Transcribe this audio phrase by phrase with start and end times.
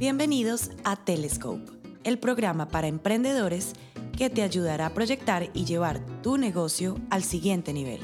[0.00, 1.70] Bienvenidos a Telescope,
[2.04, 3.74] el programa para emprendedores
[4.16, 8.00] que te ayudará a proyectar y llevar tu negocio al siguiente nivel.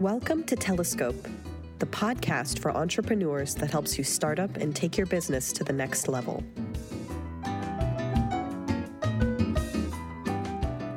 [0.00, 1.28] Welcome to Telescope,
[1.80, 5.72] the podcast for entrepreneurs that helps you start up and take your business to the
[5.74, 6.42] next level.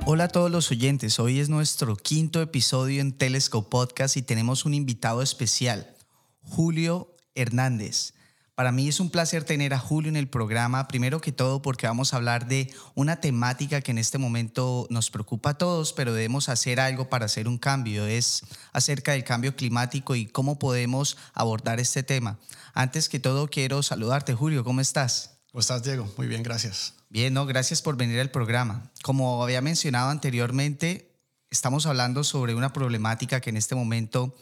[0.06, 4.64] Hola a todos los oyentes, hoy es nuestro quinto episodio en Telescope Podcast y tenemos
[4.64, 5.94] un invitado especial,
[6.42, 8.14] Julio Hernández.
[8.60, 11.88] Para mí es un placer tener a Julio en el programa, primero que todo porque
[11.88, 16.12] vamos a hablar de una temática que en este momento nos preocupa a todos, pero
[16.12, 18.42] debemos hacer algo para hacer un cambio, es
[18.74, 22.38] acerca del cambio climático y cómo podemos abordar este tema.
[22.74, 25.38] Antes que todo quiero saludarte, Julio, ¿cómo estás?
[25.54, 26.12] ¿Cómo estás, Diego?
[26.18, 26.96] Muy bien, gracias.
[27.08, 28.92] Bien, no, gracias por venir al programa.
[29.04, 31.16] Como había mencionado anteriormente,
[31.50, 34.36] estamos hablando sobre una problemática que en este momento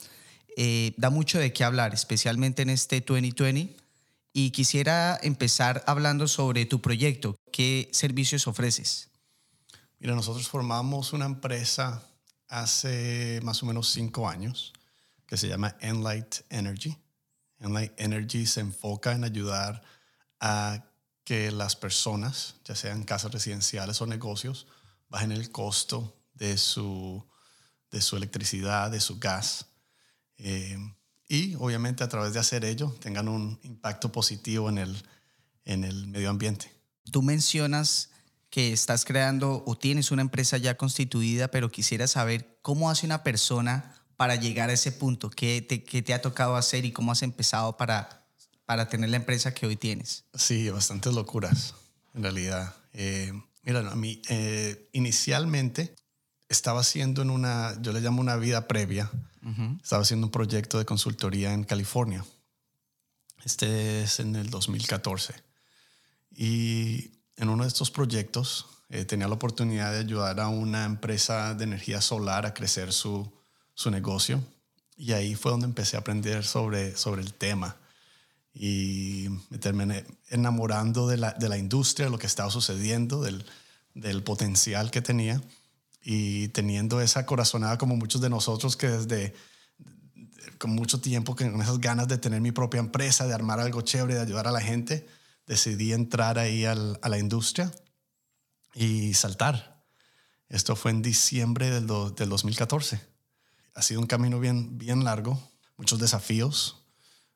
[0.57, 3.85] eh, da mucho de qué hablar, especialmente en este 2020
[4.39, 7.39] y quisiera empezar hablando sobre tu proyecto.
[7.51, 9.09] ¿Qué servicios ofreces?
[9.97, 12.03] Mira, nosotros formamos una empresa
[12.47, 14.73] hace más o menos cinco años
[15.25, 16.95] que se llama Enlight Energy.
[17.57, 19.81] Enlight Energy se enfoca en ayudar
[20.39, 20.85] a
[21.23, 24.67] que las personas, ya sean casas residenciales o negocios,
[25.09, 27.27] bajen el costo de su,
[27.89, 29.65] de su electricidad, de su gas.
[30.37, 30.77] Eh,
[31.27, 35.03] y obviamente a través de hacer ello tengan un impacto positivo en el,
[35.65, 36.71] en el medio ambiente.
[37.11, 38.09] Tú mencionas
[38.49, 43.23] que estás creando o tienes una empresa ya constituida, pero quisiera saber cómo hace una
[43.23, 47.11] persona para llegar a ese punto, qué te, qué te ha tocado hacer y cómo
[47.11, 48.25] has empezado para,
[48.65, 50.25] para tener la empresa que hoy tienes.
[50.33, 51.75] Sí, bastantes locuras,
[52.15, 52.75] en realidad.
[52.93, 53.31] Eh,
[53.63, 55.95] mira, a mí eh, inicialmente
[56.49, 59.11] estaba haciendo en una, yo le llamo una vida previa,
[59.81, 62.25] estaba haciendo un proyecto de consultoría en California.
[63.45, 65.33] Este es en el 2014.
[66.35, 71.53] Y en uno de estos proyectos eh, tenía la oportunidad de ayudar a una empresa
[71.53, 73.31] de energía solar a crecer su,
[73.73, 74.43] su negocio.
[74.97, 77.77] Y ahí fue donde empecé a aprender sobre, sobre el tema.
[78.53, 83.45] Y me terminé enamorando de la, de la industria, de lo que estaba sucediendo, del,
[83.93, 85.41] del potencial que tenía
[86.09, 89.33] y teniendo esa corazonada como muchos de nosotros que desde
[90.57, 94.15] con mucho tiempo, con esas ganas de tener mi propia empresa, de armar algo chévere,
[94.15, 95.05] de ayudar a la gente,
[95.45, 97.69] decidí entrar ahí a la industria
[98.73, 99.83] y saltar.
[100.47, 103.01] Esto fue en diciembre del, del 2014.
[103.75, 105.37] Ha sido un camino bien, bien largo,
[105.75, 106.85] muchos desafíos,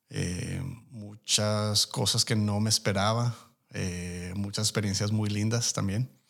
[0.09, 0.61] eh,
[0.91, 3.35] muchas cosas que no me esperaba,
[3.71, 6.20] eh, muchas experiencias muy lindas también.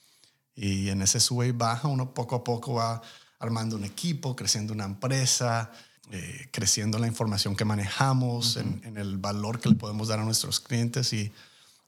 [0.55, 3.01] Y en ese sube y baja uno poco a poco va
[3.39, 5.71] armando un equipo, creciendo una empresa,
[6.11, 10.59] eh, creciendo la información que manejamos, en, el valor que le podemos dar a nuestros
[10.59, 11.31] clientes y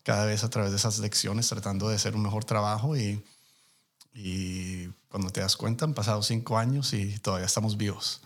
[0.04, 3.24] cada vez a través de esas lecciones tratando de hacer un mejor trabajo y,
[4.14, 8.22] y cuando te das cuenta han pasado cinco años y todavía estamos vivos.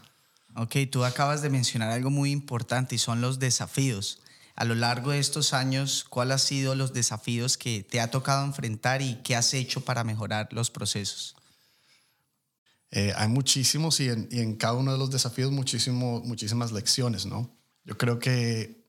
[0.56, 4.20] Ok, tú acabas de mencionar algo muy importante y son los desafíos
[4.58, 8.44] a lo largo de estos años, ¿cuáles han sido los desafíos que te ha tocado
[8.44, 11.36] enfrentar y qué has hecho para mejorar los procesos?
[12.90, 17.56] Eh, hay muchísimos y en, cada uno de los desafíos muchísimo, muchísimas lecciones, ¿no?
[17.84, 18.84] Yo creo que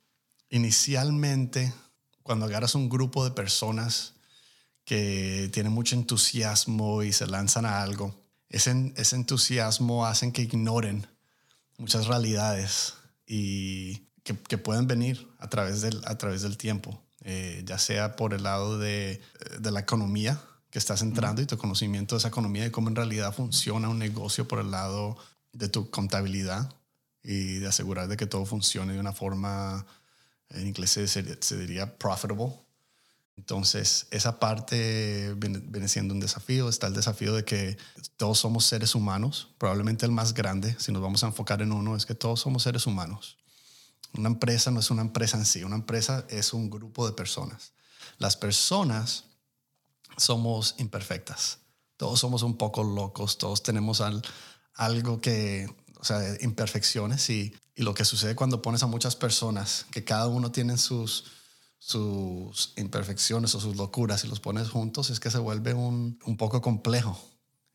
[0.48, 1.74] inicialmente,
[2.22, 4.14] cuando agarras un grupo de personas
[4.86, 8.14] que tienen mucho entusiasmo y se lanzan a algo,
[8.48, 11.06] ese, ese entusiasmo hacen que ignoren
[11.76, 12.94] muchas realidades
[13.26, 18.34] y que, pueden venir a través del, a través del tiempo, eh, ya sea por
[18.34, 19.20] el lado de,
[19.60, 20.40] de, la economía
[20.70, 23.98] que estás entrando y tu conocimiento de esa economía y cómo en realidad funciona un
[23.98, 25.16] negocio por el lado
[25.52, 26.74] de tu contabilidad
[27.22, 29.86] y de asegurar de que todo funcione de una forma,
[30.50, 32.52] en inglés se, se diría profitable.
[33.36, 36.68] Entonces, esa parte viene, viene, siendo un desafío.
[36.68, 37.78] Está el desafío de que
[38.16, 39.50] todos somos seres humanos.
[39.58, 42.64] Probablemente el más grande, si nos vamos a enfocar en uno, es que todos somos
[42.64, 43.38] seres humanos.
[44.14, 47.72] Una empresa no es una empresa en sí, una empresa es un grupo de personas.
[48.18, 49.24] Las personas
[50.16, 51.58] somos imperfectas,
[51.96, 54.02] todos somos un poco locos, todos tenemos
[54.74, 55.68] algo que,
[55.98, 60.50] o sea, imperfecciones y, lo que sucede cuando pones a muchas personas, que cada uno
[60.50, 61.26] tiene sus,
[61.78, 66.36] sus imperfecciones o sus locuras y los pones juntos, es que se vuelve un, un
[66.36, 67.16] poco complejo.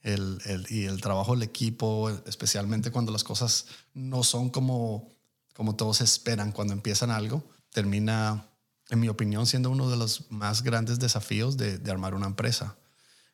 [0.02, 5.13] El, el, y el trabajo del equipo, especialmente cuando las cosas no son como
[5.54, 8.48] como todos esperan cuando empiezan algo, termina,
[8.90, 12.76] en mi opinión, siendo uno de los más grandes desafíos de, armar una empresa.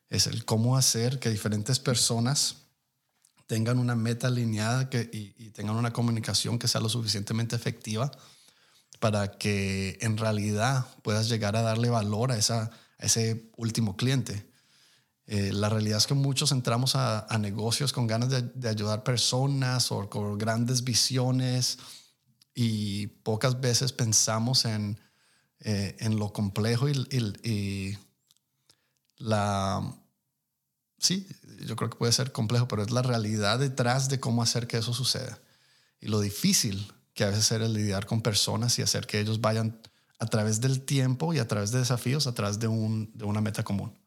[0.10, 2.58] Es el cómo hacer que diferentes personas
[3.48, 8.12] tengan una meta alineada que, y, tengan una comunicación que sea lo suficientemente efectiva
[9.00, 12.64] para que en realidad puedas llegar a darle valor a, esa,
[12.98, 14.50] a ese último cliente.
[15.32, 20.10] Eh, la realidad es que muchos entramos a, negocios con ganas de, ayudar personas o
[20.10, 21.78] con grandes visiones
[22.62, 25.00] y pocas veces pensamos en,
[25.62, 27.98] eh, en lo complejo y,
[29.16, 29.96] la...
[30.98, 31.26] Sí,
[31.66, 34.76] yo creo que puede ser complejo, pero es la realidad detrás de cómo hacer que
[34.76, 35.40] eso suceda.
[36.02, 39.80] Y lo difícil que a veces es lidiar con personas y hacer que ellos vayan
[40.20, 43.40] a través del tiempo y a través de desafíos, a través de, un, de una
[43.40, 43.98] meta común.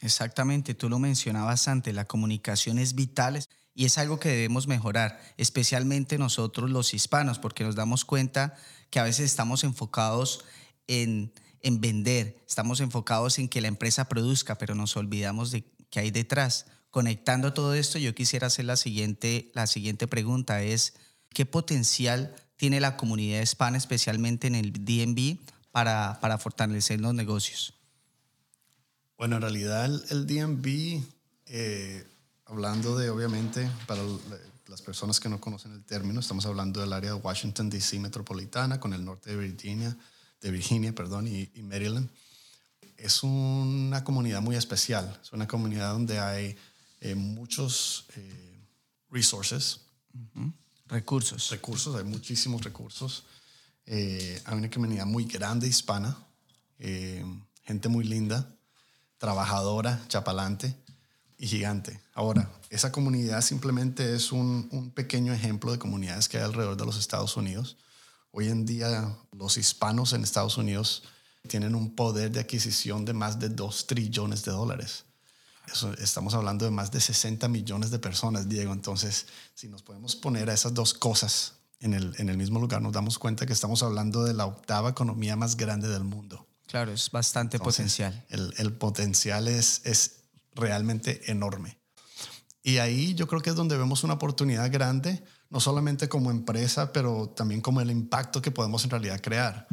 [0.00, 3.42] Exactamente, tú lo mencionabas antes, la comunicación es vital
[3.74, 8.56] y es algo que debemos mejorar, especialmente nosotros los hispanos, porque nos damos cuenta
[8.90, 10.44] que a veces estamos enfocados
[10.86, 16.00] en, en vender, estamos enfocados en que la empresa produzca, pero nos olvidamos de qué
[16.00, 16.66] hay detrás.
[16.90, 20.94] Conectando todo esto, yo quisiera hacer la siguiente, la siguiente pregunta, es
[21.30, 25.38] ¿qué potencial tiene la comunidad hispana, especialmente en el DNB,
[25.72, 27.74] para, para fortalecer los negocios?
[29.18, 31.02] Bueno, en realidad el, DMV,
[31.46, 32.06] eh,
[32.54, 34.00] hablando de, obviamente, para
[34.68, 37.98] las personas que no conocen el término, estamos hablando del área de Washington, D.C.
[37.98, 39.96] metropolitana, con el norte de Virginia,
[40.40, 42.08] de Virginia perdón, y, Maryland.
[42.96, 46.56] Es una comunidad muy especial, es una comunidad donde hay
[47.00, 48.64] eh, muchos eh,
[49.10, 49.80] resources.
[50.86, 51.50] Recursos.
[51.50, 53.24] Recursos, hay muchísimos recursos.
[53.84, 56.16] hay una comunidad muy grande hispana,
[56.78, 58.48] gente muy linda
[59.18, 60.83] trabajadora, chapalante
[61.38, 62.00] y gigante.
[62.14, 66.98] Ahora, esa comunidad simplemente es un, pequeño ejemplo de comunidades que hay alrededor de los
[66.98, 67.76] Estados Unidos.
[68.30, 71.04] Hoy en día los hispanos en Estados Unidos
[71.48, 75.04] tienen un poder de adquisición de más de 2 trillones de dólares.
[75.98, 78.72] estamos hablando de más de 60 millones de personas, Diego.
[78.72, 82.80] Entonces, si nos podemos poner a esas dos cosas en el, en el mismo lugar,
[82.80, 86.46] nos damos cuenta que estamos hablando de la octava economía más grande del mundo.
[86.66, 88.24] Claro, es bastante potencial.
[88.30, 90.23] El, potencial es, es
[90.54, 91.78] realmente enorme.
[92.66, 96.94] Y ahí yo creo que es donde vemos una oportunidad grande, no solamente como empresa,
[96.94, 99.66] pero también como el impacto que podemos en realidad crear.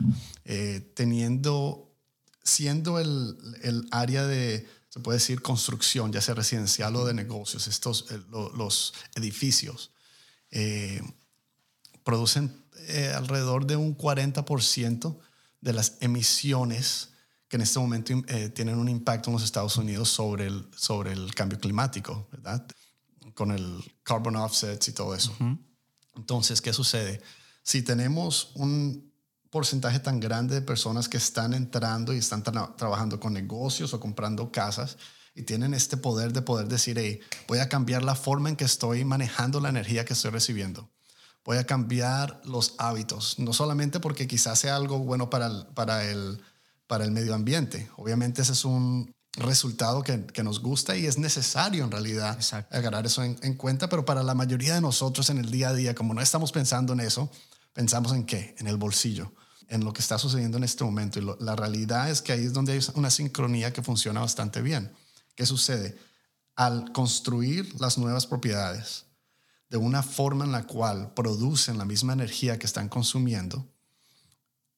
[0.43, 1.95] Eh, teniendo,
[2.43, 7.67] siendo el, el, área de, se puede decir, construcción, ya sea residencial o de negocios,
[7.67, 9.91] estos, eh, los edificios,
[10.51, 11.01] eh,
[12.03, 12.61] producen
[13.15, 15.17] alrededor de un 40%
[15.61, 17.11] de las emisiones
[17.51, 21.11] que en este momento eh, tienen un impacto en los Estados Unidos sobre el, sobre
[21.11, 22.65] el cambio climático, ¿verdad?
[23.33, 25.35] Con el carbon offsets y todo eso.
[26.15, 27.21] Entonces, ¿qué sucede?
[27.61, 29.11] Si tenemos un
[29.49, 34.49] porcentaje tan grande de personas que están entrando y están trabajando con negocios o comprando
[34.49, 34.97] casas
[35.35, 37.19] y tienen este poder de poder decir, hey,
[37.49, 40.89] voy a cambiar la forma en que estoy manejando la energía que estoy recibiendo
[41.43, 46.05] voy a cambiar los hábitos, no solamente porque quizás sea algo bueno para el, para
[46.05, 46.39] el,
[46.91, 51.17] para el medio ambiente, obviamente ese es un resultado que, que nos gusta y es
[51.17, 52.37] necesario en realidad
[52.69, 55.73] agarrar eso en, en, cuenta, pero para la mayoría de nosotros en el día a
[55.73, 57.31] día, como no estamos pensando en eso,
[57.71, 59.31] pensamos en qué, en el bolsillo,
[59.69, 61.17] en lo que está sucediendo en este momento.
[61.17, 64.91] Y la realidad es que ahí es donde hay una sincronía que funciona bastante bien.
[65.33, 65.97] ¿Qué sucede?
[66.57, 69.05] Al construir las nuevas propiedades,
[69.69, 73.70] de una forma en la cual producen la misma energía que están consumiendo,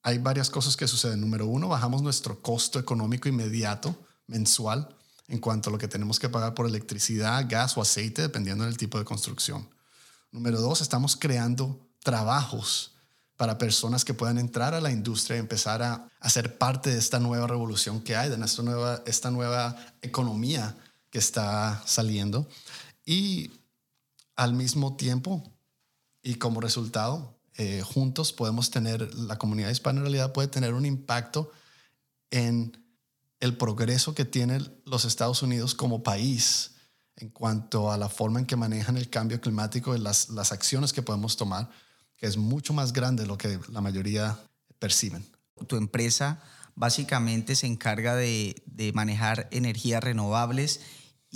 [0.03, 1.21] hay varias cosas que suceden.
[1.21, 3.95] Número uno, bajamos nuestro costo económico inmediato
[4.27, 4.95] mensual
[5.29, 8.77] en cuanto a lo que tenemos que pagar por electricidad, gas o aceite, dependiendo del
[8.77, 9.67] tipo de construcción.
[10.31, 12.91] Número dos, estamos creando trabajos
[13.37, 16.99] para personas que puedan entrar a la industria y empezar a, a ser parte de
[16.99, 20.77] esta nueva revolución que hay, de esta nueva, esta nueva economía
[21.09, 22.47] que está saliendo.
[23.05, 23.51] Y
[24.35, 25.43] al mismo tiempo
[26.21, 30.85] y como resultado, eh, juntos podemos tener, la comunidad hispana en realidad puede tener un
[30.85, 31.51] impacto
[32.31, 32.77] en
[33.39, 36.71] el progreso que tienen los Estados Unidos como país
[37.15, 40.93] en cuanto a la forma en que manejan el cambio climático y las, las acciones
[40.93, 41.69] que podemos tomar,
[42.17, 44.39] que es mucho más grande de lo que la mayoría
[44.79, 45.25] perciben.
[45.67, 46.41] Tu empresa
[46.75, 50.79] básicamente se encarga de, de manejar energías renovables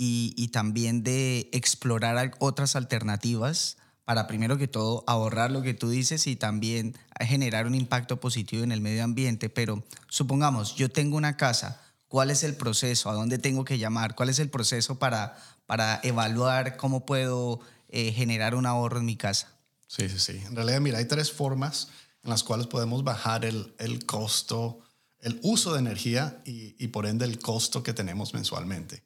[0.00, 3.77] y, también de explorar otras alternativas
[4.08, 8.64] para primero que todo ahorrar lo que tú dices y también generar un impacto positivo
[8.64, 9.50] en el medio ambiente.
[9.50, 13.10] Pero supongamos, yo tengo una casa, ¿cuál es el proceso?
[13.10, 14.14] ¿A dónde tengo que llamar?
[14.14, 15.36] ¿Cuál es el proceso para,
[15.66, 17.60] para evaluar cómo puedo
[17.90, 19.52] eh, generar un ahorro en mi casa?
[19.88, 20.42] Sí, sí, sí.
[20.46, 21.88] En realidad, mira, hay tres formas
[22.24, 24.80] en las cuales podemos bajar el, el costo,
[25.20, 29.02] el uso de energía y, y por ende el costo que tenemos mensualmente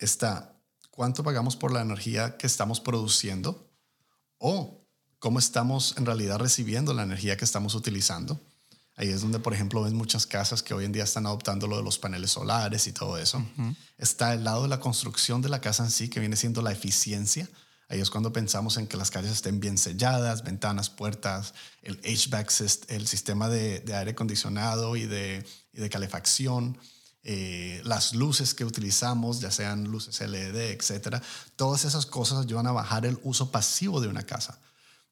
[0.00, 0.52] está
[0.90, 3.70] cuánto pagamos por la energía que estamos produciendo
[4.38, 4.84] o
[5.18, 8.40] cómo estamos en realidad recibiendo la energía que estamos utilizando.
[8.96, 11.78] Ahí es donde, por ejemplo, ves muchas casas que hoy en día están adoptando lo
[11.78, 13.44] de los paneles solares y todo eso.
[13.98, 16.70] Está el lado de la construcción de la casa en sí, que viene siendo la
[16.70, 17.48] eficiencia.
[17.88, 22.50] Ahí es cuando pensamos en que las calles estén bien selladas, ventanas, puertas, el HVAC,
[22.88, 26.78] el sistema de, aire acondicionado y de, de calefacción,
[27.24, 31.22] eh, las luces que utilizamos, ya sean luces LED, etcétera.
[31.56, 34.60] Todas esas cosas ayudan a bajar el uso pasivo de una casa.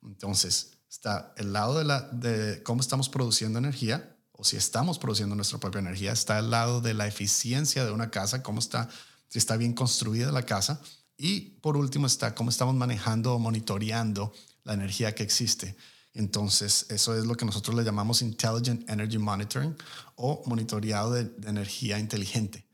[0.03, 5.35] Entonces, Está el lado de, la, de cómo estamos produciendo energía, o si estamos produciendo
[5.35, 6.13] nuestra propia energía.
[6.13, 8.91] Está el lado de la eficiencia de una casa, cómo está,
[9.29, 10.83] si está bien construida la casa.
[11.17, 15.77] Y por último está cómo estamos manejando o monitoreando la energía que existe.
[16.15, 19.75] Entonces, eso es lo que nosotros le llamamos Intelligent Energy Monitoring
[20.17, 22.67] o monitoreado de, energía inteligente.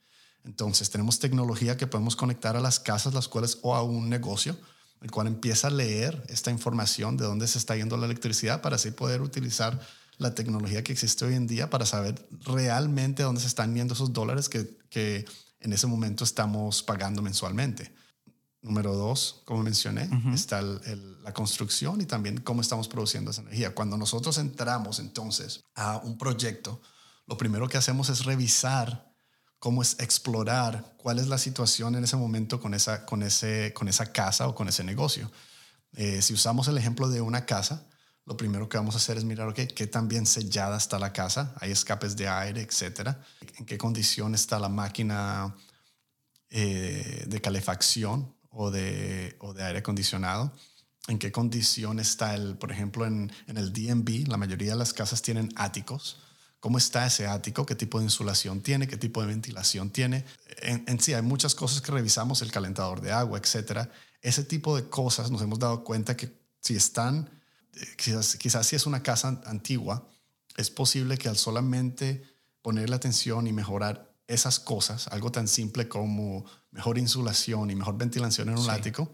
[0.45, 4.57] Entonces, tenemos tecnología que podemos conectar a las casas, las cuales o a un negocio
[5.00, 8.76] el cual empieza a leer esta información de dónde se está yendo la electricidad para
[8.76, 9.78] así poder utilizar
[10.16, 14.12] la tecnología que existe hoy en día para saber realmente dónde se están yendo esos
[14.12, 15.25] dólares que, que
[15.61, 17.92] en ese momento estamos pagando mensualmente.
[18.61, 23.73] Número dos, como mencioné, está la construcción y también cómo estamos produciendo esa energía.
[23.73, 26.81] Cuando nosotros entramos entonces a un proyecto,
[27.27, 29.12] lo primero que hacemos es revisar
[29.61, 33.87] cómo es explorar cuál es la situación en ese momento con esa, con ese, con
[33.87, 35.31] esa casa o con ese negocio.
[35.93, 37.87] Eh, si usamos el ejemplo de una casa,
[38.25, 41.12] lo primero que vamos a hacer es mirar, ok, qué tan bien sellada está la
[41.12, 43.23] casa, hay escapes de aire, etcétera,
[43.57, 45.55] en qué condición está la máquina
[46.50, 50.53] eh, de calefacción o de, o de aire acondicionado,
[51.07, 54.93] en qué condición está el, por ejemplo, en, en el DMV, la mayoría de las
[54.93, 56.19] casas tienen áticos,
[56.59, 60.25] cómo está ese ático, qué tipo de insulación tiene, qué tipo de ventilación tiene.
[60.61, 63.93] En, sí, hay muchas cosas que revisamos, el calentador de agua, etcétera.
[64.23, 67.31] Ese tipo de cosas nos hemos dado cuenta que si están,
[67.75, 70.11] eh, quizás, quizás si es una casa antigua,
[70.57, 72.25] es posible que al solamente
[72.61, 78.51] ponerle atención y mejorar esas cosas, algo tan simple como mejor insulación y mejor ventilación
[78.51, 79.11] en un ático,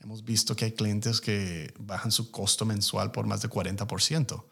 [0.00, 4.44] hemos visto que hay clientes que bajan su costo mensual por más de 40%.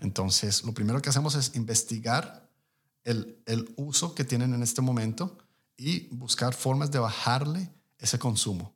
[0.00, 2.48] Entonces, lo primero que hacemos es investigar
[3.04, 5.38] el, el, uso que tienen en este momento
[5.76, 8.74] y buscar formas de bajarle ese consumo.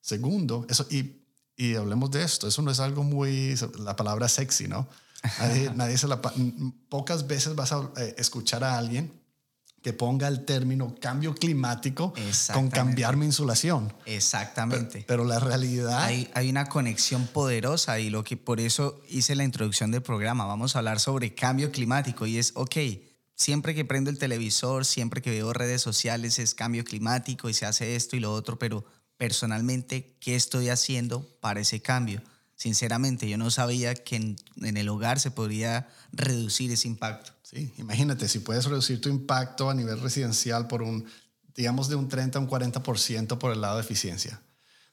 [0.00, 1.22] Segundo, eso, y,
[1.56, 4.88] y hablemos de esto, eso no es algo muy, la palabra sexy, ¿no?
[5.38, 6.22] Nadie, nadie se la,
[6.88, 9.19] pocas veces vas a eh, escuchar a alguien
[9.82, 12.12] que ponga el término cambio climático
[12.52, 13.92] con cambiar mi insulación.
[14.04, 15.04] Exactamente.
[15.06, 16.02] Pero, la realidad...
[16.02, 20.44] Hay, hay, una conexión poderosa y lo que por eso hice la introducción del programa.
[20.44, 22.76] Vamos a hablar sobre cambio climático y es, ok,
[23.34, 27.64] siempre que prendo el televisor, siempre que veo redes sociales es cambio climático y se
[27.64, 28.84] hace esto y lo otro, pero
[29.16, 32.22] personalmente, ¿qué estoy haciendo para ese cambio?
[32.54, 37.32] Sinceramente, yo no sabía que en, en el hogar se podría reducir ese impacto.
[37.50, 41.04] Sí, imagínate, si puedes reducir tu impacto a nivel residencial por un,
[41.52, 44.40] digamos, de un 30 a un 40% por el lado de eficiencia.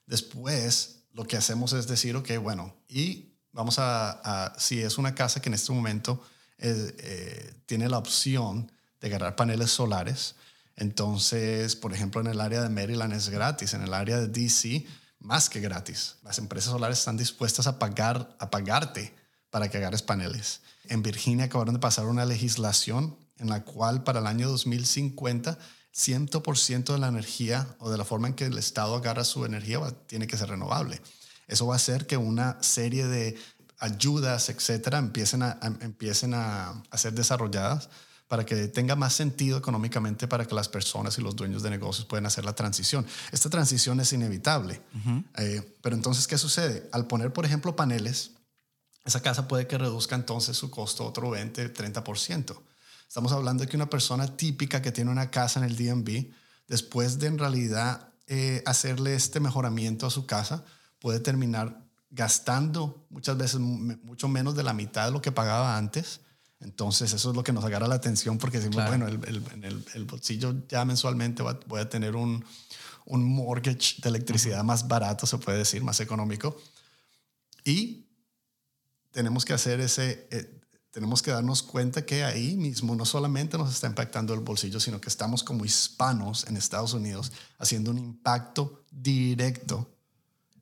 [0.08, 5.40] Después, lo que hacemos es decir, ok, bueno, y vamos a, si es una casa
[5.40, 6.20] que en este momento
[6.58, 8.72] eh, eh, tiene la opción
[9.02, 10.34] de agarrar paneles solares,
[10.76, 14.84] entonces, por ejemplo, en el área de Maryland es gratis, en el área de DC,
[15.20, 16.16] más que gratis.
[16.24, 19.14] Las empresas solares están dispuestas a, pagar, a pagarte
[19.52, 20.62] para que agarres paneles.
[20.90, 25.58] En Virginia acabaron de pasar una legislación en la cual para el año 2050
[25.98, 29.80] 100% de la energía o de la forma en que el Estado agarra su energía
[30.06, 31.02] tiene que ser renovable.
[31.48, 33.36] Eso va a hacer que una serie de
[33.80, 37.90] ayudas, etcétera, empiecen a, empiecen a, ser desarrolladas
[38.28, 42.06] para que tenga más sentido económicamente para que las personas y los dueños de negocios
[42.06, 43.06] puedan hacer la transición.
[43.32, 44.82] Esta transición es inevitable.
[45.38, 46.90] Eh, pero entonces, ¿qué sucede?
[46.92, 48.32] Al poner, por ejemplo, paneles,
[49.08, 52.60] esa casa puede que reduzca entonces su costo otro 20, 30%.
[53.08, 56.30] Estamos hablando de que una persona típica que tiene una casa en el DMV,
[56.68, 60.66] después de en realidad eh, hacerle este mejoramiento a su casa,
[61.00, 66.20] puede terminar gastando muchas veces mucho menos de la mitad de lo que pagaba antes.
[66.60, 70.06] Entonces eso es lo que nos agarra la atención porque decimos, bueno, el, el, el,
[70.06, 72.44] bolsillo ya mensualmente voy a tener un,
[73.06, 76.58] un mortgage de electricidad más barato, se puede decir, más económico.
[77.64, 78.07] Y
[79.18, 83.74] tenemos que hacer ese, eh, tenemos que darnos cuenta que ahí mismo no solamente nos
[83.74, 88.86] está impactando el bolsillo, sino que estamos como hispanos en Estados Unidos haciendo un impacto
[88.92, 89.92] directo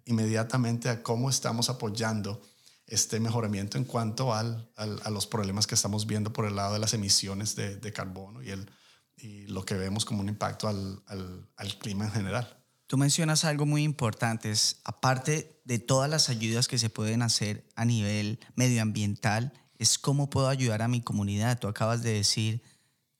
[0.05, 2.41] inmediatamente a cómo estamos apoyando
[2.87, 6.79] este mejoramiento en cuanto al, a los problemas que estamos viendo por el lado de
[6.79, 8.71] las emisiones de, de carbono y, el,
[9.17, 12.64] y lo que vemos como un impacto al, al, al clima en general.
[12.87, 17.67] Tú mencionas algo muy importante, es aparte de todas las ayudas que se pueden hacer
[17.75, 21.59] a nivel medioambiental es cómo puedo ayudar a mi comunidad.
[21.59, 22.61] Tú acabas de decir,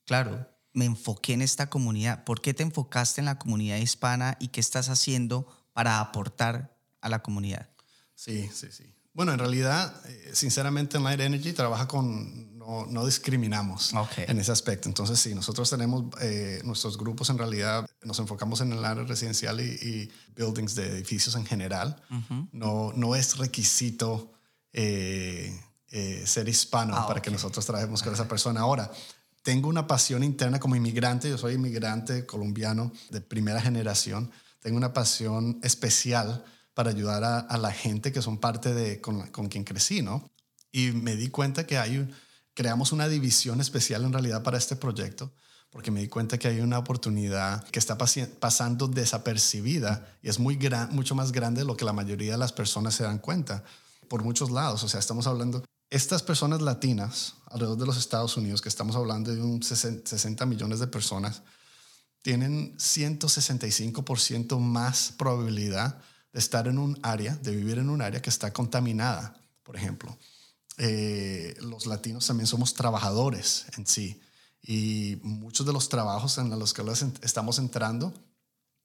[0.05, 2.23] claro, me enfoqué en esta comunidad.
[2.23, 7.09] ¿Por qué te enfocaste en la comunidad hispana y qué estás haciendo para aportar a
[7.09, 7.69] la comunidad?
[8.13, 8.94] Sí, sí, sí.
[9.15, 14.89] Bueno, en realidad, eh, sinceramente, Light Energy trabaja con, no, no discriminamos en ese aspecto.
[14.89, 19.61] Entonces, sí, nosotros tenemos eh, nuestros grupos, en realidad nos enfocamos en el área residencial
[19.61, 21.95] y, buildings de edificios en general.
[22.51, 24.33] no, no es requisito
[24.73, 25.57] eh,
[26.25, 28.59] ser hispano ah, para que nosotros trabajemos con esa persona.
[28.59, 28.91] Ahora,
[29.43, 34.29] tengo una pasión interna como inmigrante, yo soy inmigrante colombiano de primera generación,
[34.59, 36.43] tengo una pasión especial
[36.75, 40.29] para ayudar a, la gente que son parte de con, quien crecí, ¿no?
[40.71, 42.07] Y me di cuenta que hay
[42.53, 45.33] creamos una división especial en realidad para este proyecto,
[45.71, 50.55] porque me di cuenta que hay una oportunidad que está pasando desapercibida y es muy
[50.55, 53.63] gran, mucho más grande de lo que la mayoría de las personas se dan cuenta
[54.09, 54.83] por muchos lados.
[54.83, 59.33] O sea, estamos hablando estas personas latinas alrededor de los Estados Unidos, que estamos hablando
[59.33, 61.41] de un 60 millones de personas,
[62.21, 66.01] tienen 165% más probabilidad
[66.35, 70.17] de estar en un área, de vivir en un área que está contaminada, por ejemplo.
[70.77, 74.19] Eh, los latinos también somos trabajadores en sí
[74.61, 76.83] y muchos de los trabajos en los que
[77.21, 78.13] estamos entrando,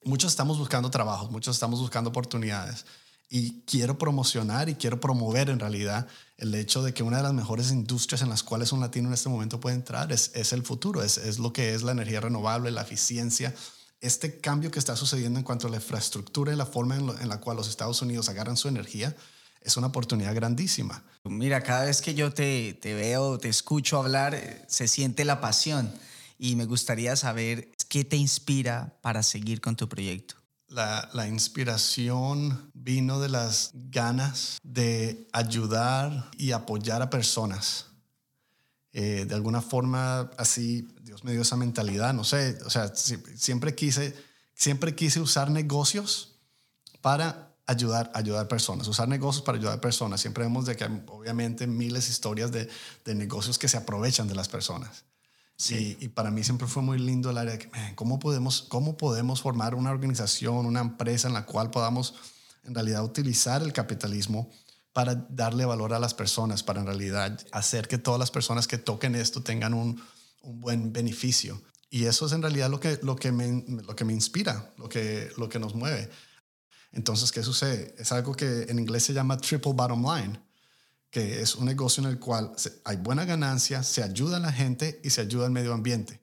[0.04, 2.86] muchos estamos buscando trabajos, muchos estamos buscando oportunidades
[3.28, 7.34] y quiero promocionar y quiero promover en realidad el hecho de que una de las
[7.34, 10.62] mejores industrias en las cuales un latino en este momento puede entrar es, es el
[10.62, 13.52] futuro, es, es, lo que es la energía renovable, la eficiencia.
[14.00, 17.28] Este cambio que está sucediendo en cuanto a la infraestructura y la forma en, en
[17.28, 19.14] la cual los Estados Unidos agarran su energía
[19.60, 21.02] es una oportunidad grandísima.
[21.24, 25.40] Mira, cada vez que yo te, te veo, te escucho hablar, eh, se siente la
[25.40, 25.92] pasión
[26.38, 30.36] y me gustaría saber qué te inspira para seguir con tu proyecto.
[30.68, 37.86] La, inspiración vino de las ganas de ayudar y apoyar a personas.
[38.92, 43.74] Eh, de alguna forma, así, Dios me dio esa mentalidad, no sé, o sea, siempre
[43.76, 44.16] quise,
[44.54, 46.40] siempre quise usar negocios
[47.00, 50.20] para ayudar, ayudar personas, usar negocios para ayudar personas.
[50.20, 52.68] Siempre vemos de que hay, obviamente, miles de historias de,
[53.04, 55.04] de negocios que se aprovechan de las personas.
[55.56, 55.96] Sí.
[56.00, 59.42] Y, para mí siempre fue muy lindo el área de que, ¿cómo podemos, ¿cómo podemos
[59.42, 62.14] formar una organización, una empresa en la cual podamos
[62.64, 64.50] en realidad utilizar el capitalismo
[64.92, 68.78] para darle valor a las personas, para en realidad hacer que todas las personas que
[68.78, 70.02] toquen esto tengan un,
[70.42, 71.62] un buen beneficio?
[71.90, 74.88] Y eso es en realidad lo que, lo que, me, lo que me inspira, lo
[74.88, 76.08] que, lo que nos mueve.
[76.92, 77.94] Entonces, ¿qué sucede?
[77.98, 80.40] Es algo que en inglés se llama triple bottom line
[81.10, 82.52] que es un negocio en el cual
[82.84, 86.20] hay buena ganancia, se ayuda a la gente y se ayuda al medio ambiente.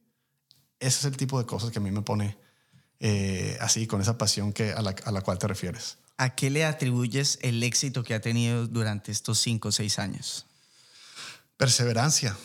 [0.79, 2.37] Ese es el tipo de cosas que a mí me pone
[2.99, 5.97] eh, así, con esa pasión que, a, la, a la cual te refieres.
[6.17, 10.45] ¿A qué le atribuyes el éxito que ha tenido durante estos cinco o seis años?
[11.57, 12.35] Perseverancia,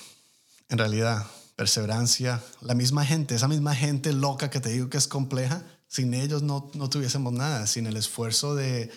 [0.68, 2.42] en realidad, perseverancia.
[2.61, 6.42] La misma gente, esa misma gente loca que te digo que es compleja, sin ellos
[6.42, 8.90] no, no tuviésemos nada, sin el esfuerzo de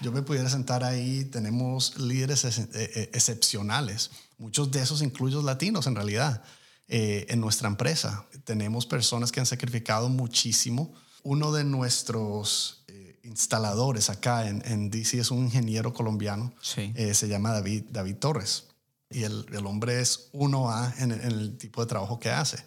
[0.00, 5.86] yo me pudiera sentar ahí, tenemos líderes eh, eh, excepcionales, muchos de esos incluyen latinos
[5.86, 6.42] en realidad,
[6.88, 8.26] eh, en nuestra empresa.
[8.44, 10.94] Tenemos personas que han sacrificado muchísimo.
[11.22, 12.81] Uno de nuestros
[13.22, 18.64] instaladores acá en, en, DC es un ingeniero colombiano, se llama David, David Torres,
[19.10, 22.58] y el, el hombre es 1A en, en el tipo de trabajo que hace.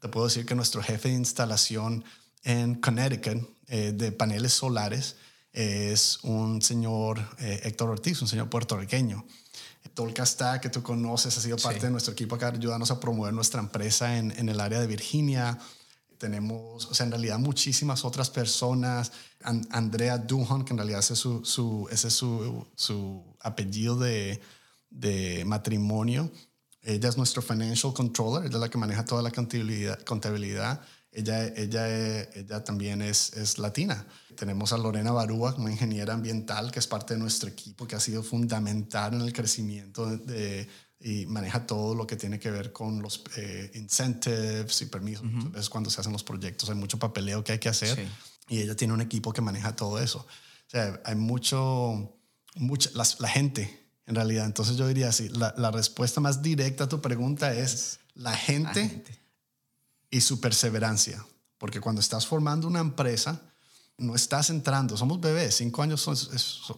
[0.00, 2.04] Te puedo decir que nuestro jefe de instalación
[2.42, 5.16] en Connecticut de paneles solares,
[5.54, 9.24] es un señor eh, Héctor Ortiz, un señor puertorriqueño.
[9.94, 13.32] Tolka está, que tú conoces, ha sido parte de nuestro equipo acá, ayudándonos a promover
[13.32, 15.56] nuestra empresa en, en, el área de Virginia.
[16.24, 19.12] Tenemos, o sea, en realidad muchísimas otras personas.
[19.42, 24.40] Andrea Duhon, que en realidad ese es su, su ese es su, su apellido de,
[24.88, 26.32] de matrimonio.
[26.80, 30.02] Ella es nuestro financial controller, ella es la que maneja toda la contabilidad.
[30.04, 30.80] contabilidad.
[31.12, 34.06] Ella, ella, ella también es, es latina.
[34.34, 38.00] Tenemos a Lorena Barúa, una ingeniera ambiental que es parte de nuestro equipo, que ha
[38.00, 40.70] sido fundamental en el crecimiento de,
[41.04, 45.22] y maneja todo lo que tiene que ver con los eh, incentives y permisos.
[45.24, 48.08] Muchas veces cuando se hacen los proyectos hay mucho papeleo que hay que hacer
[48.48, 50.20] y ella tiene un equipo que maneja todo eso.
[50.20, 52.16] O sea, hay mucho,
[52.54, 54.46] mucha, la, gente en realidad.
[54.46, 58.82] Entonces yo diría así, la, la, respuesta más directa a tu pregunta es la gente,
[58.82, 59.20] la gente
[60.10, 61.22] y su perseverancia.
[61.58, 63.42] Porque cuando estás formando una empresa,
[63.98, 66.16] no estás entrando, somos bebés, cinco años son,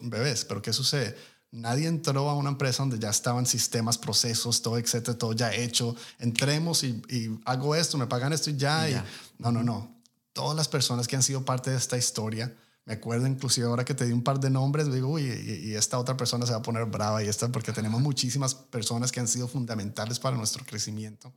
[0.03, 1.17] bebés, pero ¿qué sucede?
[1.57, 5.97] Nadie entró a una empresa donde ya estaban sistemas, procesos, todo, etcétera, todo ya hecho.
[6.19, 7.03] Entremos y,
[7.47, 8.90] hago esto, me pagan esto y ya.
[8.90, 9.03] Y,
[9.38, 9.97] no, no, no.
[10.35, 13.95] Todas las personas que han sido parte de esta historia Me acuerdo inclusive ahora que
[13.95, 16.62] te di un par de nombres, digo, uy, y, esta otra persona se va a
[16.62, 21.33] poner brava y esta, porque tenemos muchísimas personas que han sido fundamentales para nuestro crecimiento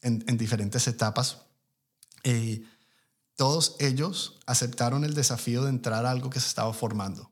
[0.00, 1.38] en, en diferentes etapas.
[2.24, 2.64] Y
[3.36, 7.31] todos ellos aceptaron el desafío de entrar a algo que se estaba formando.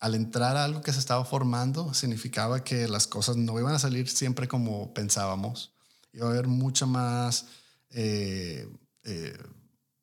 [0.00, 3.78] Al entrar a algo que se estaba formando significaba que las cosas no iban a
[3.78, 5.72] salir siempre como pensábamos.
[6.12, 7.46] Iba a haber mucha más...
[7.90, 8.68] Eh,
[9.04, 9.36] eh,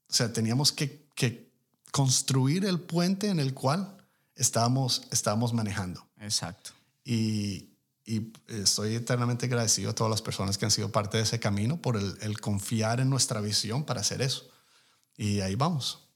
[0.09, 1.45] o sea, teníamos que, que,
[1.91, 3.95] construir el puente en el cual
[4.35, 6.05] estábamos, estábamos manejando.
[6.19, 6.71] Exacto.
[7.05, 7.69] Y,
[8.03, 11.81] y estoy eternamente agradecido a todas las personas que han sido parte de ese camino
[11.81, 14.49] por el, el confiar en nuestra visión para hacer eso.
[15.15, 16.09] Y ahí vamos.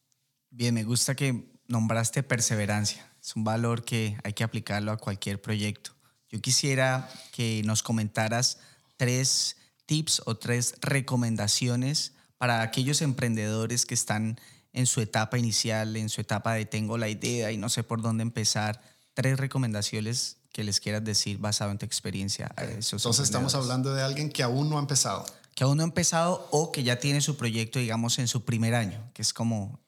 [0.49, 3.09] Bien, me gusta que nombraste perseverancia.
[3.21, 5.91] Es un valor que hay que aplicarlo a cualquier proyecto.
[6.29, 8.57] Yo quisiera que nos comentaras
[8.97, 9.55] tres
[9.85, 14.39] tips o tres recomendaciones para aquellos emprendedores que están
[14.73, 18.01] en su etapa inicial, en su etapa de tengo la idea y no sé por
[18.01, 18.81] dónde empezar.
[19.13, 22.51] Tres recomendaciones que les quieras decir basado en tu experiencia.
[22.57, 25.25] Entonces estamos hablando de alguien que aún no ha empezado
[25.59, 28.75] que aún no ha empezado o que ya tiene su proyecto, digamos, en su primer
[28.75, 29.81] año, que es como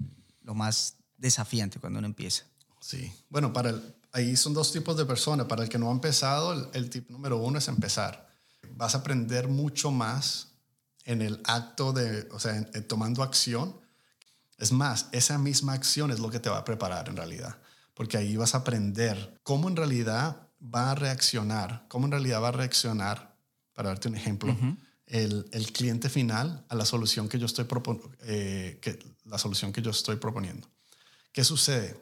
[0.43, 2.43] lo más desafiante cuando uno empieza.
[2.79, 3.79] Sí, bueno, para
[4.11, 5.45] ahí son dos tipos de personas.
[5.47, 8.27] Para el que no ha empezado, el, el tip número uno es empezar.
[8.75, 10.51] Vas a aprender mucho más
[11.05, 13.75] en el acto de, o sea, tomando acción.
[14.57, 17.57] Es más, esa misma acción es lo que te va a preparar en realidad,
[17.93, 22.49] porque ahí vas a aprender cómo en realidad va a reaccionar, cómo en realidad va
[22.49, 23.35] a reaccionar,
[23.73, 24.55] para darte un ejemplo,
[25.07, 27.65] el, el, cliente final a la solución que yo estoy
[28.21, 30.67] eh, que, la solución que yo estoy proponiendo.
[31.31, 31.99] ¿Qué sucede?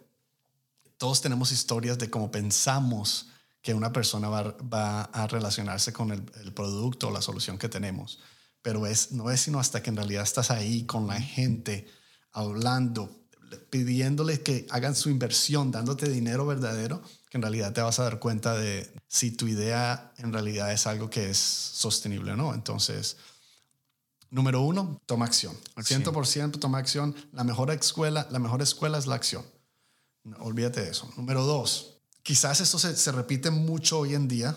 [0.97, 3.27] Todos tenemos historias de cómo pensamos
[3.61, 7.69] que una persona va, va a relacionarse con el, el, producto o la solución que
[7.69, 8.19] tenemos,
[8.61, 11.87] pero es, no es sino hasta que en realidad estás ahí con la gente,
[12.31, 13.19] hablando,
[13.69, 18.19] pidiéndole que hagan su inversión, dándote dinero verdadero, que en realidad te vas a dar
[18.19, 22.53] cuenta de si tu idea en realidad es algo que es sostenible o no.
[22.53, 23.17] Entonces,
[24.29, 25.55] número uno, toma acción.
[25.75, 26.03] acción.
[26.03, 27.15] 100% toma acción.
[27.31, 29.45] La mejor escuela, la mejor escuela es la acción.
[30.39, 31.09] olvídate de eso.
[31.17, 34.55] Número dos, quizás esto se, repite mucho hoy en día.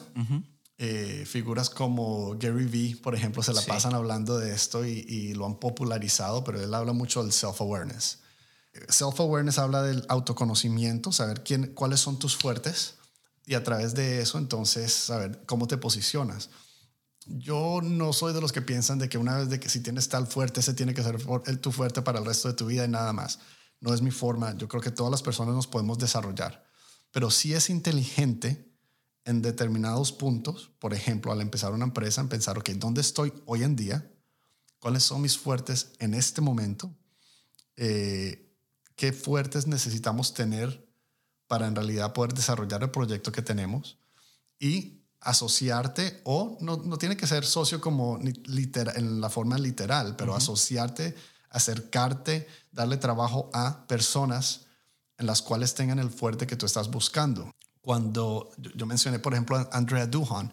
[0.79, 5.35] Eh, figuras como Gary Vee, por ejemplo, se la pasan hablando de esto y, y,
[5.35, 8.19] lo han popularizado, pero él habla mucho del self-awareness.
[8.89, 12.95] Self-awareness habla del autoconocimiento, saber quién, cuáles son tus fuertes
[13.47, 16.49] y a través de eso entonces saber cómo te posicionas.
[17.39, 20.09] Yo no soy de los que piensan de que una vez de que si tienes
[20.09, 21.17] tal fuerte, ese tiene que ser
[21.47, 23.39] el, tu fuerte para el resto de tu vida y nada más.
[23.81, 24.57] No es mi forma.
[24.57, 26.65] Yo creo que todas las personas nos podemos desarrollar.
[27.11, 28.71] Pero sí es inteligente
[29.25, 33.63] en determinados puntos, por ejemplo, al empezar una empresa, en pensar, ok, ¿dónde estoy hoy
[33.63, 34.11] en día?
[34.79, 36.95] ¿Cuáles son mis fuertes en este momento?
[37.77, 38.53] Eh,
[38.97, 40.89] qué fuertes necesitamos tener
[41.47, 43.99] para en realidad poder desarrollar el proyecto que tenemos
[44.59, 50.17] y asociarte o no, no tiene que ser socio como literal, en la forma literal,
[50.17, 51.15] pero asociarte,
[51.51, 54.63] acercarte, darle trabajo a personas
[55.19, 57.51] en las cuales tengan el fuerte que tú estás buscando.
[57.81, 60.53] Cuando yo, mencioné, por ejemplo, a Andrea Duhan,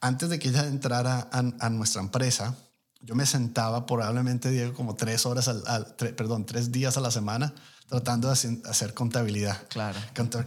[0.00, 2.56] antes de que ella entrara a, a nuestra empresa,
[3.02, 7.54] yo me sentaba probablemente, Diego, como tres horas, al, perdón, tres días a la semana
[7.88, 9.66] tratando de hacer, contabilidad.
[9.68, 9.98] Claro.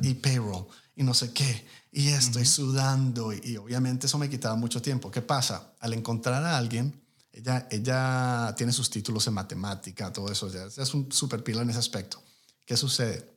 [0.02, 4.82] Y payroll, y no sé qué, y estoy sudando, y, obviamente eso me quitaba mucho
[4.82, 5.12] tiempo.
[5.12, 5.74] ¿Qué pasa?
[5.80, 7.00] Al encontrar a alguien,
[7.32, 11.70] ella, ella tiene sus títulos en matemática, todo eso, ya es un super pila en
[11.70, 12.22] ese aspecto.
[12.66, 13.30] ¿Qué sucede?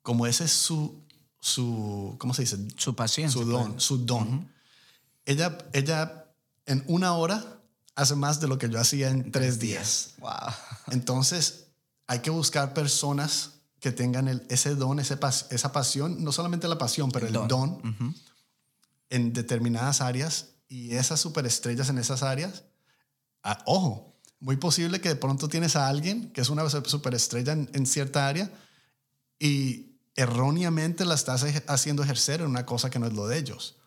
[0.00, 1.02] Como ese es su,
[1.38, 2.56] su ¿cómo se dice?
[2.78, 3.30] Su pasión.
[3.30, 4.50] Su don, su don.
[5.26, 6.24] ella, ella
[6.64, 7.60] en una hora
[7.94, 10.14] hace más de lo que yo hacía en tres días.
[10.18, 10.30] Wow.
[10.92, 11.66] Entonces,
[12.06, 15.18] hay que buscar personas que tengan el, ese don, ese
[15.50, 17.80] esa pasión, no solamente la pasión, pero el, don,
[19.10, 22.64] en determinadas áreas y esas superestrellas en esas áreas.
[23.42, 27.70] Ah, ojo, muy posible que de pronto tienes a alguien que es una superestrella en,
[27.72, 28.50] en cierta área
[29.38, 33.78] y erróneamente la estás haciendo ejercer en una cosa que no es lo de ellos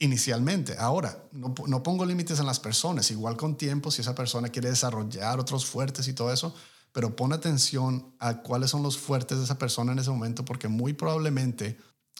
[0.00, 0.76] inicialmente.
[0.78, 4.70] Ahora, no, no, pongo límites en las personas, igual con tiempo, si esa persona quiere
[4.70, 6.54] desarrollar otros fuertes y todo eso,
[6.92, 10.68] pero pon atención a cuáles son los fuertes de esa persona en ese momento, porque
[10.68, 11.78] muy probablemente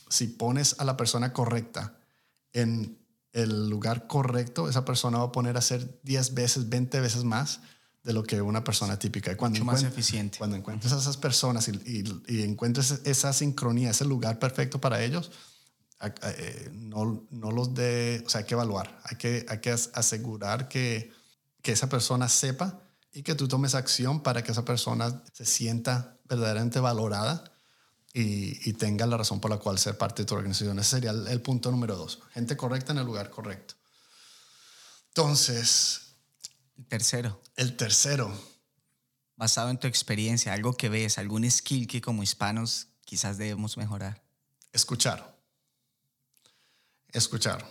[0.09, 1.99] si pones a la persona correcta
[2.53, 2.99] en
[3.33, 7.61] el lugar correcto, esa persona va a poner a hacer 10 veces, 20 veces más
[8.03, 9.37] de lo que una persona típica.
[9.37, 10.39] Cuando Mucho más eficiente.
[10.39, 15.03] Cuando encuentres a esas personas y, y, y encuentres esa sincronía, ese lugar perfecto para
[15.03, 15.31] ellos,
[16.03, 20.67] eh, no, no los de, o sea, hay que evaluar, hay que, hay que asegurar
[20.67, 21.13] que,
[21.61, 22.81] que esa persona sepa
[23.13, 27.45] y que tú tomes acción para que esa persona se sienta verdaderamente valorada
[28.13, 30.79] y, tenga la razón por la cual ser parte de tu organización.
[30.79, 32.21] Ese sería el, punto número dos.
[32.33, 33.75] Gente correcta en el lugar correcto.
[35.09, 36.17] Entonces...
[36.77, 37.41] El tercero.
[37.57, 38.33] El tercero.
[39.37, 44.23] Basado en tu experiencia, algo que ves, algún skill que como hispanos quizás debemos mejorar.
[44.73, 45.37] Escuchar.
[47.09, 47.65] Escuchar.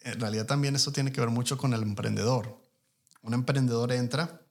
[0.00, 2.60] En realidad también esto tiene que ver mucho con el emprendedor.
[3.22, 4.41] Un emprendedor entra,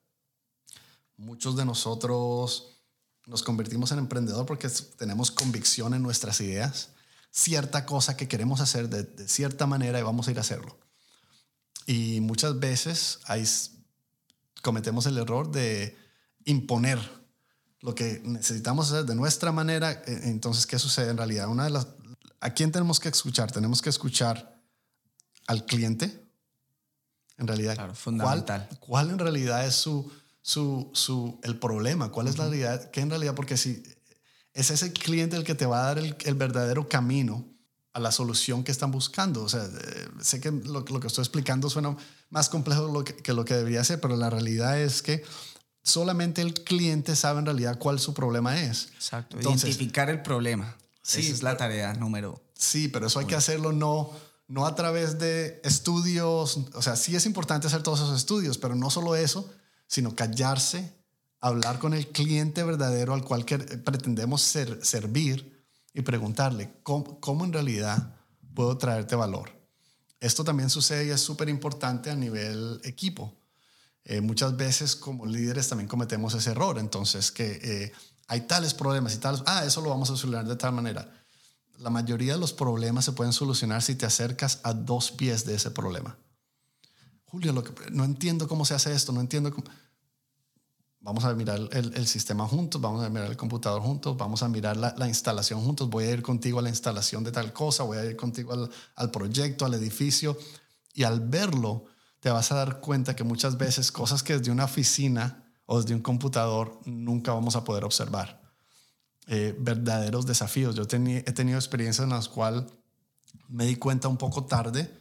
[1.22, 2.82] muchos de nosotros
[3.28, 6.90] nos convertimos en emprendedor porque tenemos convicción en nuestras ideas,
[7.30, 10.80] cierta cosa que queremos hacer de, cierta manera y vamos a ir a hacerlo.
[11.86, 13.46] Y muchas veces ahí
[14.62, 15.96] cometemos el error de
[16.46, 17.00] imponer
[17.80, 19.92] lo que necesitamos hacer de nuestra manera.
[20.06, 21.48] E, entonces, ¿qué sucede en realidad?
[21.48, 21.88] Una de las,
[22.40, 23.52] ¿A quién tenemos que escuchar?
[23.52, 24.60] Tenemos que escuchar
[25.48, 26.28] al cliente.
[27.38, 28.70] En realidad, claro, fundamental.
[28.80, 33.10] ¿cuál en realidad es su, su, su, el problema, cuál es la realidad, que en
[33.10, 33.84] realidad, porque si
[34.54, 37.48] es ese cliente el que te va a dar el, el verdadero camino
[37.94, 39.44] a la solución que están buscando.
[39.44, 41.96] O sea, eh, sé que lo, lo, que estoy explicando suena
[42.30, 45.24] más complejo lo que, que, lo que debería ser, pero la realidad es que
[45.84, 48.90] solamente el cliente sabe en realidad cuál su problema es.
[48.96, 50.78] Exacto, identificar el problema.
[51.02, 52.42] Sí, Esa es la tarea número.
[52.54, 54.12] Sí, pero eso hay que hacerlo no,
[54.48, 56.60] no a través de estudios.
[56.74, 59.52] O sea, sí es importante hacer todos esos estudios, pero no solo eso,
[59.92, 60.90] sino callarse,
[61.42, 68.16] hablar con el cliente verdadero al cual pretendemos ser, servir y preguntarle ¿cómo, en realidad
[68.56, 69.52] puedo traerte valor.
[70.22, 73.36] Esto también sucede y es súper importante a nivel equipo.
[74.06, 77.92] Eh, muchas veces como líderes también cometemos ese error, entonces que eh,
[78.28, 81.22] hay tales problemas y tales, ah, eso lo vamos a solucionar de tal manera.
[81.80, 85.56] La mayoría de los problemas se pueden solucionar si te acercas a dos pies de
[85.56, 86.18] ese problema.
[87.32, 87.54] Julio,
[87.92, 89.66] no entiendo cómo se hace esto, no entiendo cómo...
[91.00, 94.78] Vamos a mirar el, sistema juntos, vamos a mirar el computador juntos, vamos a mirar
[94.78, 98.06] la, instalación juntos, voy a ir contigo a la instalación de tal cosa, voy a
[98.06, 100.38] ir contigo al, al proyecto, al edificio,
[100.94, 101.86] y al verlo
[102.20, 105.96] te vas a dar cuenta que muchas veces cosas que desde una oficina o desde
[105.96, 108.42] un computador nunca vamos a poder observar.
[109.28, 110.76] Eh, verdaderos desafíos.
[110.76, 110.86] Yo he
[111.34, 112.66] tenido experiencias en las cuales
[113.48, 115.01] me di cuenta un poco tarde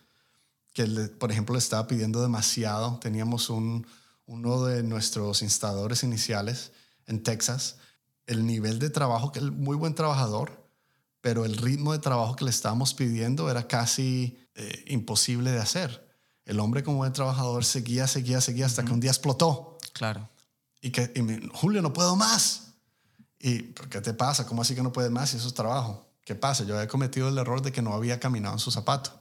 [0.72, 2.98] que, por ejemplo, le estaba pidiendo demasiado.
[3.00, 3.87] Teníamos un,
[4.26, 6.72] uno de nuestros instaladores iniciales
[7.06, 7.76] en Texas,
[8.26, 10.68] el nivel de trabajo, que es muy buen trabajador,
[11.20, 16.09] pero el ritmo de trabajo que le estábamos pidiendo era casi eh, imposible de hacer.
[16.44, 19.78] El hombre como buen trabajador seguía, seguía, seguía hasta que un día explotó.
[19.92, 20.28] Claro.
[20.80, 21.12] Y que,
[21.52, 22.74] Julio, no puedo más.
[23.38, 24.46] ¿Y qué te pasa?
[24.46, 26.06] ¿Cómo así que no puedes más si eso es trabajo?
[26.24, 26.64] ¿Qué pasa?
[26.64, 29.19] Yo había cometido el error de que no había caminado en su zapato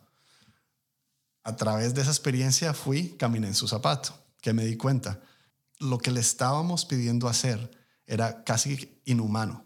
[1.50, 5.20] a través de esa experiencia fui, caminé en su zapato, que me di cuenta.
[5.80, 7.72] Lo que le estábamos pidiendo hacer
[8.06, 9.66] era casi inhumano,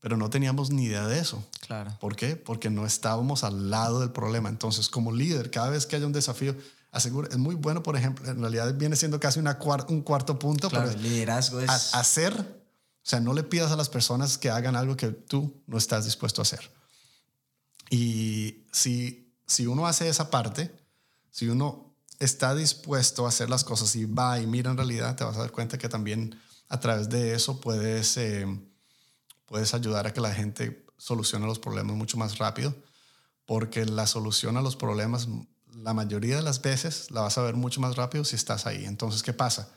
[0.00, 1.44] pero no teníamos ni idea de eso.
[1.66, 1.96] Claro.
[2.00, 2.36] ¿Por qué?
[2.36, 4.48] Porque no estábamos al lado del problema.
[4.48, 6.56] Entonces, como líder, cada vez que haya un desafío,
[6.92, 10.70] asegura, es muy bueno, por ejemplo, en realidad viene siendo casi una un cuarto punto,
[10.70, 11.94] claro, el liderazgo es...
[11.94, 15.76] hacer, o sea, no le pidas a las personas que hagan algo que tú no
[15.76, 16.70] estás dispuesto a hacer.
[17.90, 20.74] Y si si uno hace esa parte,
[21.30, 25.24] si uno está dispuesto a hacer las cosas y va y mira en realidad, te
[25.24, 28.46] vas a dar cuenta que también a través de eso puedes, eh,
[29.46, 32.74] puedes ayudar a que la gente solucione los problemas mucho más rápido,
[33.44, 35.28] porque la solución a los problemas,
[35.74, 38.84] la mayoría de las veces, la vas a ver mucho más rápido si estás ahí.
[38.84, 39.68] Entonces, ¿qué pasa?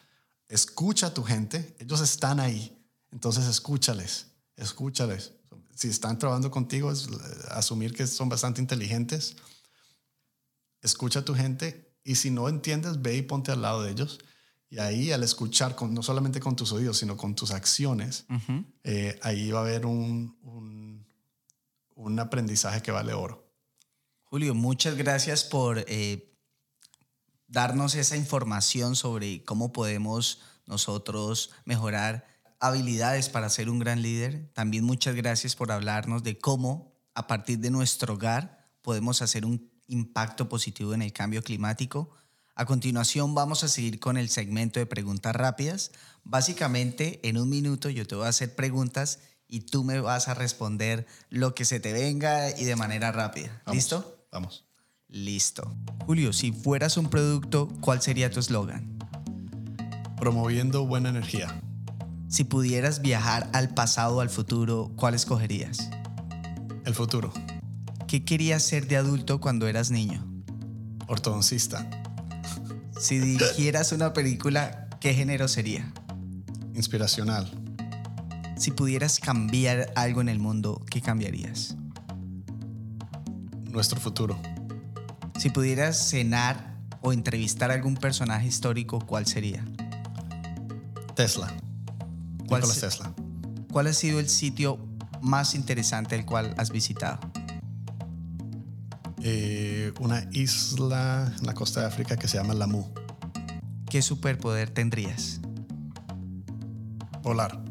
[0.47, 5.33] Escucha a tu gente, ellos están ahí, entonces escúchales, escúchales.
[5.75, 7.07] Si están trabajando contigo, es
[7.51, 9.35] asumir que son bastante inteligentes
[10.81, 14.19] escucha a tu gente y si no entiendes, ve y ponte al lado de ellos.
[14.69, 18.25] Y ahí al escuchar, con, no solamente con tus oídos, sino con tus acciones,
[18.83, 21.07] eh, ahí va a haber un, un,
[21.95, 23.51] un, aprendizaje que vale oro.
[24.23, 26.35] Julio, muchas gracias por eh,
[27.47, 32.27] darnos esa información sobre cómo podemos nosotros mejorar
[32.59, 34.51] habilidades para ser un gran líder.
[34.53, 39.71] También muchas gracias por hablarnos de cómo a partir de nuestro hogar podemos hacer un
[39.89, 42.09] impacto positivo en el cambio climático.
[42.55, 45.91] A continuación vamos a seguir con el segmento de preguntas rápidas.
[46.23, 50.35] Básicamente en un minuto yo te voy a hacer preguntas y tú me vas a
[50.35, 53.61] responder lo que se te venga y de manera rápida.
[53.71, 54.25] ¿Listo?
[54.31, 54.65] Vamos.
[55.07, 55.75] Listo.
[56.05, 58.99] Julio, si fueras un producto, ¿cuál sería tu eslogan?
[60.17, 61.61] Promoviendo buena energía.
[62.27, 65.89] Si pudieras viajar al pasado o al futuro, ¿cuál escogerías?
[66.85, 67.33] El futuro.
[68.09, 70.25] ¿Qué querías ser de adulto cuando eras niño?
[71.05, 71.87] Ortodoncista.
[72.99, 75.93] Si dirigieras una película, ¿qué género sería?
[76.73, 77.51] Inspiracional.
[78.57, 81.75] Si pudieras cambiar algo en el mundo, ¿qué cambiarías?
[83.65, 84.41] Nuestro futuro.
[85.37, 89.63] Si pudieras cenar o entrevistar a algún personaje histórico, ¿cuál sería?
[91.15, 91.55] Tesla.
[92.47, 93.13] ¿Cuál Nikola Tesla.
[93.71, 94.79] ¿Cuál ha sido el sitio
[95.21, 97.28] más interesante el cual has visitado?
[99.31, 102.83] Eh, una isla en la costa de África que se llama Lamu.
[103.87, 105.39] ¿Qué superpoder tendrías?
[107.21, 107.63] Volar.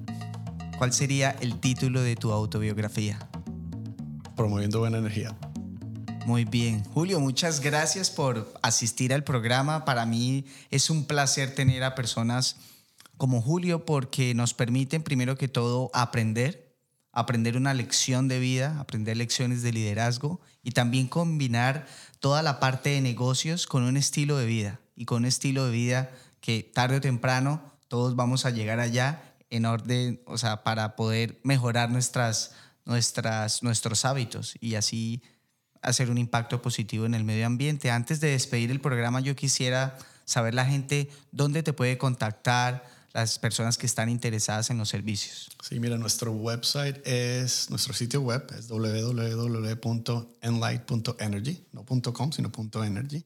[0.78, 3.18] ¿Cuál sería el título de tu autobiografía?
[4.36, 5.36] Promoviendo buena energía.
[6.26, 6.84] Muy bien.
[6.94, 9.84] Julio, muchas gracias por asistir al programa.
[9.84, 12.54] Para mí es un placer tener a personas
[13.16, 16.67] como Julio porque nos permiten primero que todo aprender,
[17.18, 21.88] aprender una lección de vida, aprender lecciones de liderazgo y también combinar
[22.20, 25.72] toda la parte de negocios con un estilo de vida y con un estilo de
[25.72, 30.94] vida que tarde o temprano todos vamos a llegar allá en orden, o sea, para
[30.94, 32.52] poder mejorar nuestras,
[32.84, 35.20] nuestras, nuestros hábitos y así
[35.82, 37.90] hacer un impacto positivo en el medio ambiente.
[37.90, 43.38] Antes de despedir el programa, yo quisiera saber la gente dónde te puede contactar, las
[43.38, 45.50] personas que están interesadas en los servicios.
[45.62, 52.50] Sí, mira, nuestro website es, nuestro sitio web es www.enlight.energy, no .com, sino
[52.84, 53.24] .energy.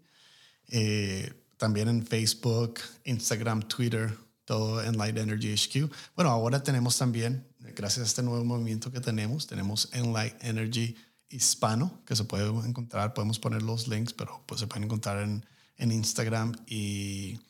[0.68, 4.14] Eh, también en Facebook, Instagram, Twitter,
[4.45, 5.90] todo Enlight Energy HQ.
[6.16, 10.97] Bueno, ahora tenemos también, gracias a este nuevo movimiento que tenemos, tenemos Enlight Energy
[11.29, 15.47] Hispano, que se puede encontrar, podemos poner los links, pero pues se pueden encontrar en,
[15.77, 17.40] en Instagram y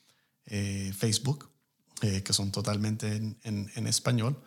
[0.46, 1.51] eh, Facebook,
[2.02, 4.40] eh, que son totalmente en, en- en español.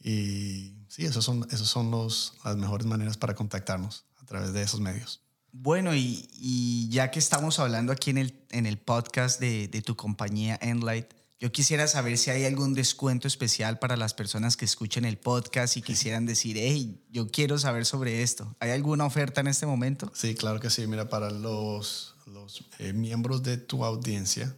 [0.00, 4.62] Y sí, esos son, esos son los, las mejores maneras para contactarnos a través de
[4.62, 5.20] esos medios.
[5.52, 9.82] Bueno, y, y ya que estamos hablando aquí en el, en el podcast de, de
[9.82, 14.64] tu compañía Enlight, yo quisiera saber si hay algún descuento especial para las personas que
[14.64, 18.56] escuchen el podcast y quisieran decir, hey, yo quiero saber sobre esto.
[18.60, 20.10] ¿Hay alguna oferta en este momento?
[20.14, 20.86] Sí, claro que sí.
[20.86, 24.56] Mira, para los, los eh, miembros de tu audiencia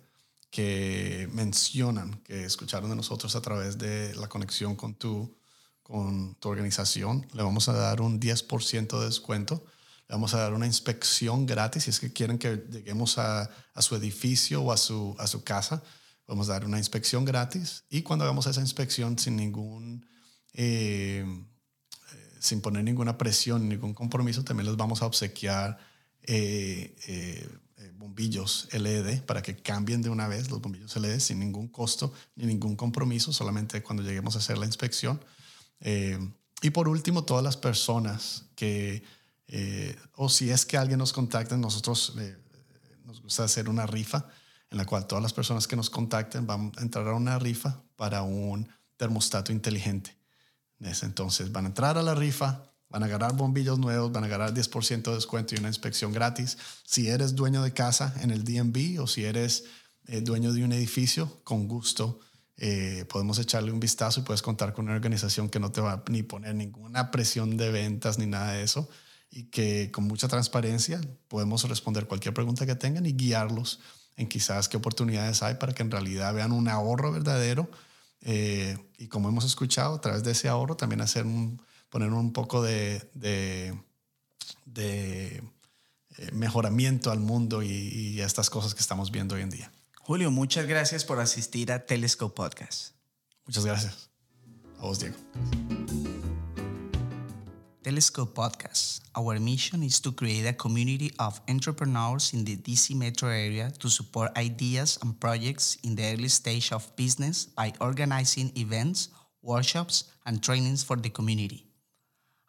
[0.55, 5.37] que mencionan que escucharon de nosotros a través de la conexión con tu,
[5.83, 9.67] con tu organización, le vamos a dar un 10% de descuento.
[10.07, 13.83] Le vamos a dar una inspección gratis si es que quieren que lleguemos a, a
[13.83, 15.83] su edificio o a su, a su casa.
[16.29, 20.07] Vamos a dar una inspección gratis y cuando hagamos esa inspección sin ningún...
[20.53, 21.27] eh,
[22.39, 25.79] sin poner ninguna presión, ningún compromiso, también les vamos a obsequiar
[26.23, 27.49] eh, eh,
[27.85, 32.13] eh, bombillos LED para que cambien de una vez los bombillos LED sin ningún costo
[32.35, 35.23] ni ningún compromiso, solamente cuando lleguemos a hacer la inspección.
[35.81, 36.19] Eh,
[36.63, 39.03] y por último, todas las personas que,
[39.49, 42.15] eh, o si es que alguien nos contacta, nosotros
[43.05, 44.29] nos gusta hacer una rifa
[44.71, 47.83] en la cual todas las personas que nos contacten van a entrar a una rifa
[47.97, 48.67] para un
[48.97, 50.17] termostato inteligente.
[50.81, 54.55] Entonces van a entrar a la rifa, van a agarrar bombillos nuevos, van a agarrar
[54.55, 56.59] 10% de descuento y una inspección gratis.
[56.85, 59.65] Si eres dueño de casa en el DMV o si eres
[60.07, 62.21] eh, dueño de un edificio, con gusto
[62.57, 65.93] eh, podemos echarle un vistazo y puedes contar con una organización que no te va
[65.93, 68.89] a ni poner ninguna presión de ventas ni nada de eso
[69.29, 73.81] y que con mucha transparencia podemos responder cualquier pregunta que tengan y guiarlos
[74.17, 77.69] en quizás qué oportunidades hay para que en realidad vean un ahorro verdadero
[78.21, 81.61] eh, y como hemos escuchado, a través de ese ahorro también hacer un,
[81.95, 83.73] poner un poco de, de,
[84.65, 85.45] de,
[86.17, 89.71] eh, mejoramiento al mundo y, y a estas cosas que estamos viendo hoy en día.
[90.01, 92.97] Julio, muchas gracias por asistir a Telescope Podcast.
[93.47, 94.11] Muchas gracias.
[94.81, 95.15] A vos, Diego.
[97.83, 99.05] Telescope Podcast.
[99.17, 103.89] Our mission is to create a community of entrepreneurs in the DC metro area to
[103.89, 109.11] support ideas and projects in the early stage of business by organizing events,
[109.43, 111.69] workshops, and trainings for the community.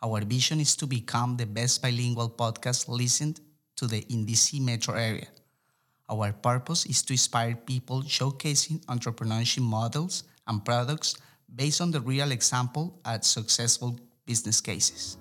[0.05, 3.41] Our vision is to become the best bilingual podcast listened
[3.75, 5.25] to the in DC metro area.
[6.07, 11.15] Our purpose is to inspire people showcasing entrepreneurship models and products
[11.49, 15.17] based on the real example at successful business cases.